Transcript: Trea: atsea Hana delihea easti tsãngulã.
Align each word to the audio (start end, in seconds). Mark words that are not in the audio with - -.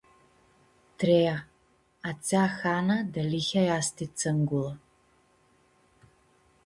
Trea: 1.03 1.35
atsea 2.11 2.47
Hana 2.61 2.97
delihea 3.19 3.67
easti 3.77 4.07
tsãngulã. 4.17 4.73